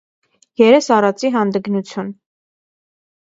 երես 0.61 0.87
առածի 0.95 1.29
հանդգնություն. 1.35 2.09